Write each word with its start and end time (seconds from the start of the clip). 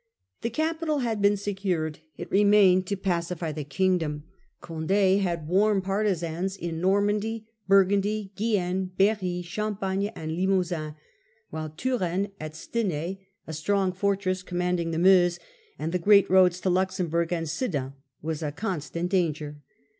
The 0.41 0.49
capital 0.49 0.97
had 1.01 1.21
been 1.21 1.37
secured; 1.37 1.99
it 2.17 2.31
remained 2.31 2.87
to 2.87 2.95
pacify 2.95 3.51
the 3.51 3.63
kingdom. 3.63 4.23
Conde 4.59 4.89
had 5.21 5.47
warm 5.47 5.79
partisans 5.83 6.57
in 6.57 6.81
Normandy, 6.81 7.45
Burgundy, 7.67 8.31
Guienne, 8.35 8.85
Berri, 8.97 9.43
Champagne, 9.43 10.07
and 10.15 10.31
Lin)pusin; 10.31 10.95
54 10.95 10.95
The 10.95 10.95
New 10.95 10.95
Fronde. 10.95 10.95
165a 10.95 10.97
while 11.51 11.69
Turenne 11.99 12.31
at 12.39 12.53
Stenai, 12.55 13.17
a 13.45 13.53
strong 13.53 13.91
fortress 13.91 14.41
commanding 14.41 14.89
the 14.89 14.97
Meuse, 14.97 15.37
and 15.77 15.91
the 15.91 15.99
great 15.99 16.27
roads 16.31 16.59
to 16.61 16.71
Luxemburg 16.71 17.31
and 17.31 17.47
Sedan, 17.47 17.93
was 18.23 18.41
a 18.41 18.51
constant 18.51 19.11
danger. 19.11 19.61